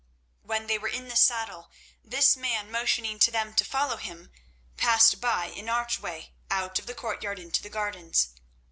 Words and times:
When 0.41 0.65
they 0.65 0.79
were 0.79 0.87
in 0.87 1.09
the 1.09 1.15
saddle, 1.15 1.69
this 2.03 2.35
man, 2.35 2.71
motioning 2.71 3.19
to 3.19 3.29
them 3.29 3.53
to 3.53 3.63
follow 3.63 3.97
him, 3.97 4.31
passed 4.75 5.21
by 5.21 5.49
an 5.51 5.69
archway 5.69 6.33
out 6.49 6.79
of 6.79 6.87
the 6.87 6.95
courtyard 6.95 7.37
into 7.37 7.61
the 7.61 7.69
gardens. 7.69 8.29